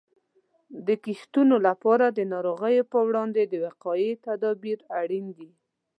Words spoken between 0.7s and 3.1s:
د کښتونو لپاره د ناروغیو په